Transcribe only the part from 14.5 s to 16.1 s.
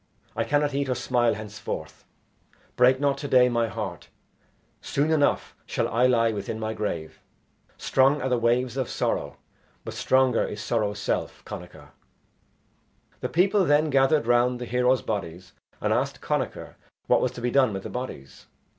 the heroes' bodies and